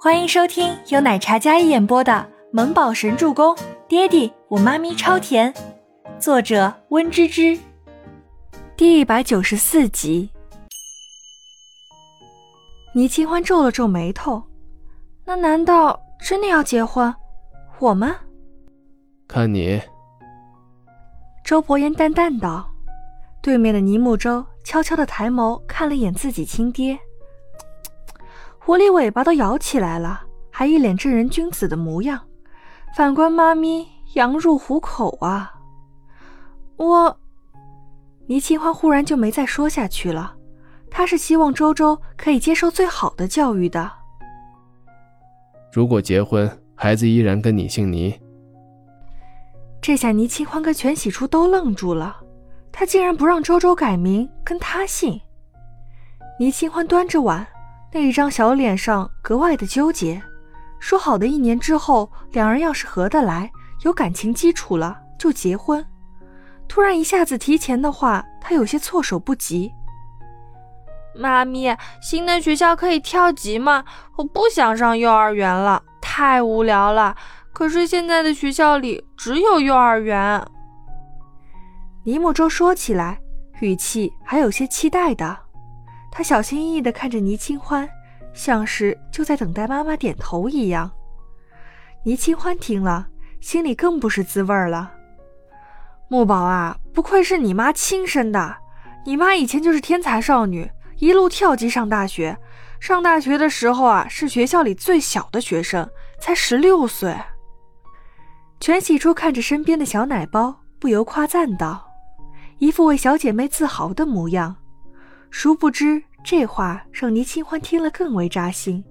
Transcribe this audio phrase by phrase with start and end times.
[0.00, 2.12] 欢迎收听由奶茶一演播的
[2.52, 3.52] 《萌宝神助攻》，
[3.88, 5.52] 爹地我妈咪超甜，
[6.20, 7.58] 作者温芝芝。
[8.76, 10.30] 第一百九十四集。
[12.94, 14.40] 倪清欢皱了皱眉头，
[15.24, 17.12] 那难道真的要结婚？
[17.80, 18.14] 我们？
[19.26, 19.82] 看你。
[21.44, 22.70] 周伯言淡淡道。
[23.42, 26.96] 对面的倪木舟悄悄的抬眸看了眼自己亲爹。
[28.68, 30.20] 狐狸尾巴都摇起来了，
[30.50, 32.20] 还一脸正人君子的模样。
[32.94, 35.54] 反观妈咪，羊入虎口啊！
[36.76, 37.18] 我，
[38.26, 40.36] 倪清欢忽然就没再说下去了。
[40.90, 43.90] 他是希望周周可以接受最好的教育的。
[45.72, 48.20] 如果结婚，孩子依然跟你姓倪。
[49.80, 52.14] 这下倪清欢跟全喜初都愣住了。
[52.70, 55.18] 他竟然不让周周改名，跟他姓。
[56.38, 57.46] 倪清欢端着碗。
[57.92, 60.20] 那一张小脸上格外的纠结，
[60.78, 63.50] 说好的一年之后，两人要是合得来，
[63.82, 65.84] 有感情基础了就结婚。
[66.68, 69.72] 突然一下子提前的话，他有些措手不及。
[71.14, 73.82] 妈咪，新的学校可以跳级吗？
[74.16, 77.16] 我不想上幼儿园了，太无聊了。
[77.54, 80.46] 可是现在的学校里只有幼儿园。
[82.04, 83.18] 尼木舟说起来，
[83.60, 85.47] 语气还有些期待的。
[86.18, 87.88] 他小心翼翼地看着倪清欢，
[88.34, 90.90] 像是就在等待妈妈点头一样。
[92.02, 93.06] 倪清欢听了，
[93.40, 94.90] 心里更不是滋味了。
[96.08, 98.56] 木宝啊，不愧是你妈亲生的，
[99.06, 102.36] 你妈以前就是天才少女，一路跳级上大学。
[102.80, 105.88] 上大学的时候啊，是学校里最小的学生，
[106.18, 107.16] 才十六岁。
[108.58, 111.88] 全喜初看着身边的小奶包，不由夸赞道，
[112.58, 114.56] 一副为小姐妹自豪的模样。
[115.30, 118.84] 殊不知，这话让倪清欢听了更为扎心。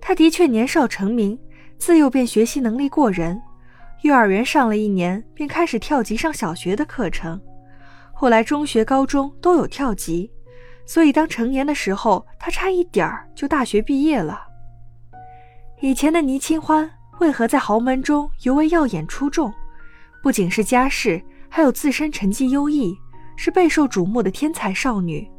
[0.00, 1.38] 他的确年少成名，
[1.78, 3.40] 自幼便学习能力过人，
[4.02, 7.40] 幼儿园上了一年便开始跳级上小学的课程，
[8.12, 10.30] 后来中学、高中都有跳级，
[10.86, 14.46] 所以当成年的时候，他差一点儿就大学毕业了。
[15.80, 19.52] 以前的倪清欢为何在豪门中尤为耀眼出众？
[20.22, 22.96] 不仅是家世，还有自身成绩优异，
[23.36, 25.30] 是备受瞩目的天才少女。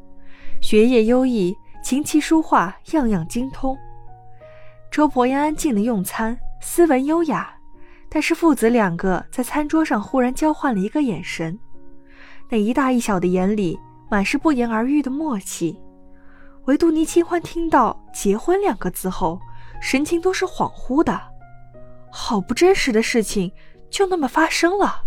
[0.61, 3.77] 学业优异，琴棋书画样样精通。
[4.91, 7.53] 周伯言安静的用餐，斯文优雅。
[8.09, 11.59] 但是父子两个在餐桌上忽然交换了一个眼神，
[12.49, 13.77] 那一大一小的眼里
[14.09, 15.77] 满是不言而喻的默契。
[16.65, 19.39] 唯独倪清欢听到“结婚”两个字后，
[19.81, 21.21] 神情都是恍惚的，
[22.09, 23.51] 好不真实的事情
[23.89, 25.01] 就那么发生了。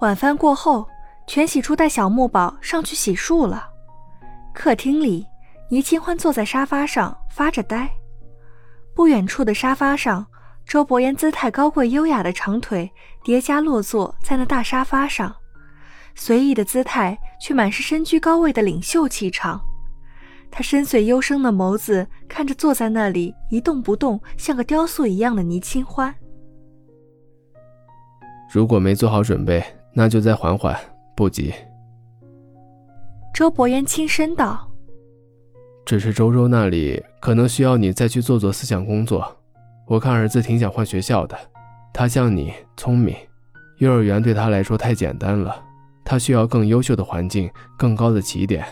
[0.00, 0.86] 晚饭过后。
[1.28, 3.68] 全喜初带小木宝上去洗漱了。
[4.54, 5.26] 客厅里，
[5.68, 7.88] 倪清欢坐在沙发上发着呆。
[8.94, 10.26] 不远处的沙发上，
[10.64, 12.90] 周伯言姿态高贵优雅的长腿
[13.22, 15.36] 叠加落座在那大沙发上，
[16.14, 19.60] 随意的姿态却满是身居高位的领袖气场。
[20.50, 26.12] 他深邃幽深的眸子看着坐在那里一动不动，像个雕塑一样的倪清欢。
[28.50, 29.62] 如果没做好准备，
[29.92, 30.74] 那就再缓缓。
[31.18, 31.52] 不急，
[33.34, 34.70] 周伯言轻声道
[35.84, 39.36] ：“只是周周那里可能需要你再去做做思想工作。
[39.88, 41.36] 我看儿子挺想换学校的，
[41.92, 43.16] 他像你聪明，
[43.78, 45.60] 幼儿园对他来说太简单了，
[46.04, 48.64] 他需要更优秀的环境，更高的起点。”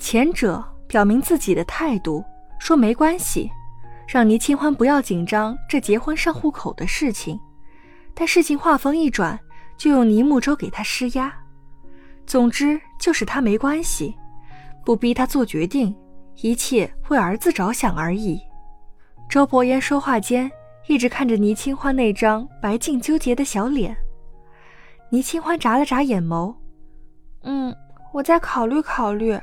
[0.00, 2.24] 前者表明自己的态度，
[2.58, 3.50] 说没关系，
[4.08, 7.38] 让倪清欢不要紧张这结婚上户口的事情。
[8.14, 9.38] 但事情话锋一转。
[9.80, 11.32] 就用倪木舟给他施压，
[12.26, 14.14] 总之就是他没关系，
[14.84, 15.96] 不逼他做决定，
[16.42, 18.38] 一切为儿子着想而已。
[19.26, 20.52] 周伯言说话间，
[20.86, 23.96] 一直看着倪清欢那张白净纠结的小脸。
[25.08, 26.54] 倪清欢眨了眨眼眸，
[27.44, 27.74] 嗯，
[28.12, 29.40] 我再考虑考虑。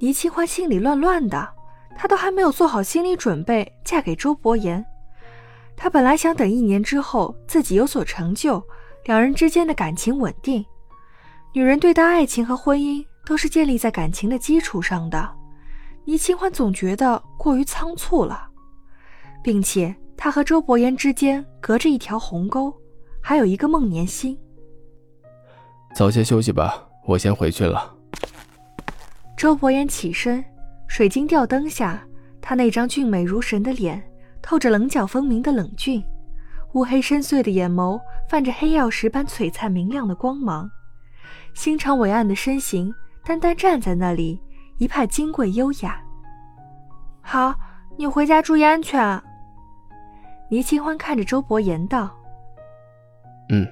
[0.00, 1.48] 倪清欢心里乱乱的，
[1.96, 4.84] 她都还没有做好心理准备嫁给周伯言。
[5.76, 8.60] 她本来想等一年之后自己有所成就。
[9.08, 10.62] 两人之间的感情稳定，
[11.54, 15.34] 女人对待爱情和婚姻都是建立在感情的基础上的。
[16.04, 18.50] 倪清欢总觉得过于仓促了，
[19.42, 22.70] 并且她和周伯言之间隔着一条鸿沟，
[23.22, 24.38] 还有一个孟年心。
[25.94, 27.96] 早些休息吧，我先回去了。
[29.38, 30.44] 周伯言起身，
[30.86, 32.06] 水晶吊灯下，
[32.42, 34.06] 他那张俊美如神的脸
[34.42, 36.04] 透着棱角分明的冷峻。
[36.74, 37.98] 乌黑深邃的眼眸
[38.28, 40.70] 泛着黑曜石般璀璨明亮的光芒，
[41.54, 42.94] 心长伟岸的身形
[43.24, 44.40] 单单站在那里，
[44.76, 45.98] 一派金贵优雅。
[47.22, 47.54] 好，
[47.96, 49.02] 你回家注意安全。
[49.02, 49.22] 啊
[50.50, 52.10] 倪清欢看着周伯言道
[53.52, 53.68] ：“嗯。”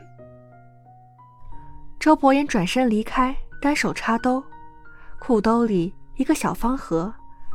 [1.98, 4.44] 周伯言转身离开，单手插兜，
[5.18, 7.10] 裤兜里一个小方盒，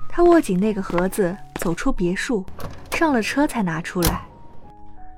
[0.09, 2.43] 他握紧那个盒子，走出别墅，
[2.93, 4.21] 上了车才拿出来，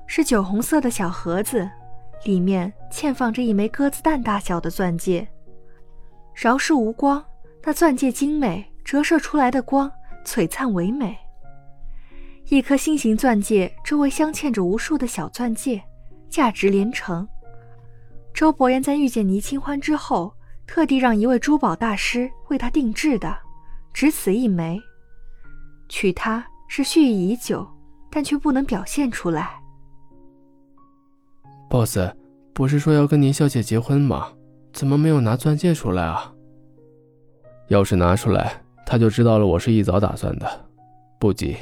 [0.06, 1.68] 是酒红色的小盒子，
[2.24, 5.26] 里面嵌放着一枚鸽子蛋大小的钻戒，
[6.34, 7.24] 饶是无光，
[7.62, 9.90] 那钻戒精美，折射出来的光
[10.24, 11.16] 璀璨唯美。
[12.48, 15.82] 一颗心形钻戒周围镶嵌着无数的小钻戒，
[16.28, 17.26] 价值连城。
[18.34, 20.34] 周伯言在遇见倪清欢之后，
[20.66, 23.34] 特地让一位珠宝大师为他定制的，
[23.92, 24.78] 只此一枚。
[25.88, 27.66] 娶她是蓄意已久，
[28.10, 29.60] 但却不能表现出来。
[31.68, 31.98] boss，
[32.52, 34.28] 不是说要跟宁小姐结婚吗？
[34.72, 36.32] 怎么没有拿钻戒出来啊？
[37.68, 40.66] 要是拿出来，他就知道了我是一早打算的，
[41.18, 41.56] 不急。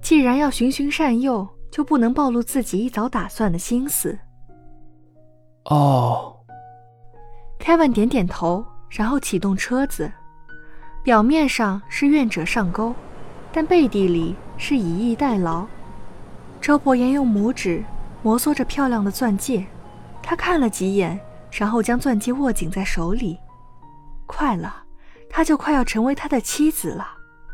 [0.00, 4.18] 既然要循循善诱，就不能暴露自己一早打算的心思。
[5.66, 6.34] 哦
[7.60, 10.10] ，Kevin 点点头，然后启动车子。
[11.04, 12.94] 表面上是愿者上钩，
[13.52, 15.66] 但背地里是以逸待劳。
[16.62, 17.82] 周伯言用拇指
[18.22, 19.66] 摩挲着漂亮的钻戒，
[20.22, 21.18] 他看了几眼，
[21.50, 23.36] 然后将钻戒握紧在手里。
[24.26, 24.84] 快了，
[25.28, 27.04] 他就快要成为他的妻子了，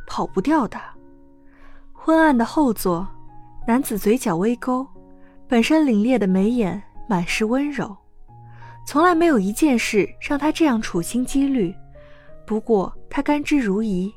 [0.07, 0.79] 跑不掉的。
[1.95, 3.09] 昏暗的后座，
[3.67, 4.87] 男子嘴角微勾，
[5.49, 7.97] 本身凛冽的眉眼满是温柔，
[8.87, 11.75] 从来没有一件事让他这样处心积虑。
[12.47, 14.13] 不过他甘之如饴。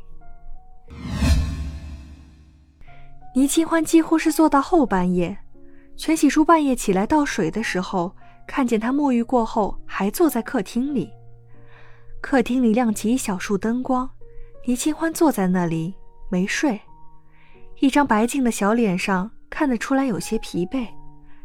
[3.34, 5.38] 倪清欢几乎是坐到后半夜，
[5.96, 8.14] 全喜初半夜起来倒水的时候，
[8.46, 11.10] 看见他沐浴过后还坐在客厅里。
[12.20, 14.10] 客厅里亮起一小束灯光，
[14.66, 15.96] 倪清欢坐在那里
[16.30, 16.80] 没睡。
[17.80, 20.88] 一张白净的小脸上看得出来有些疲惫，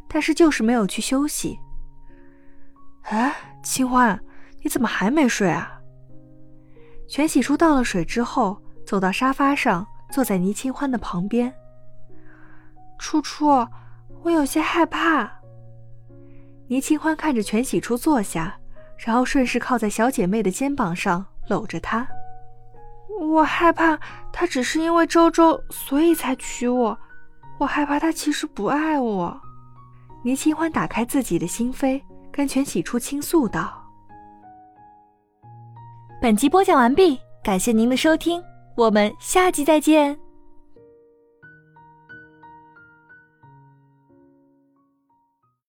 [0.08, 1.58] 但是就是没有去休息。
[3.02, 4.20] 哎，清欢，
[4.60, 5.80] 你怎么还没睡啊？
[7.08, 11.54] 全喜初倒了水之后，走到沙发上，坐在倪清欢的旁边。
[12.98, 13.46] 初初，
[14.22, 15.30] 我有些害怕。
[16.68, 18.58] 倪清欢看着全喜初坐下，
[18.98, 22.06] 然后顺势靠在小姐妹的肩膀上，搂着她。
[23.20, 23.98] 我害怕
[24.32, 26.98] 他只是因为周周，所以才娶我。
[27.58, 29.40] 我害怕他其实不爱我。
[30.22, 32.02] 倪清欢打开自己的心扉，
[32.32, 33.82] 跟全喜初倾诉道
[36.20, 38.42] ：“本集播讲完毕，感谢您的收听，
[38.76, 40.18] 我们下集再见。”